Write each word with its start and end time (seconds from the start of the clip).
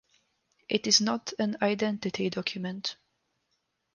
It 0.67 0.87
is 0.87 0.99
not 0.99 1.31
an 1.37 1.57
identity 1.61 2.31
document. 2.31 2.95